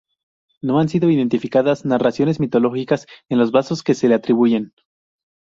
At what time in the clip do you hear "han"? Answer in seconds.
0.79-0.89